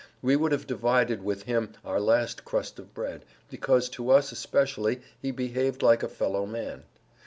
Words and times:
We 0.23 0.35
would 0.35 0.51
have 0.51 0.65
divided 0.65 1.21
with 1.23 1.43
him 1.43 1.73
our 1.85 1.99
last 2.01 2.43
crust 2.43 2.79
of 2.79 2.91
bread, 2.91 3.23
because 3.51 3.87
to 3.89 4.09
us 4.09 4.31
especially, 4.31 4.99
he 5.21 5.29
behaved 5.29 5.83
like 5.83 6.01
a 6.01 6.07
fellow 6.09 6.47
man. 6.47 6.85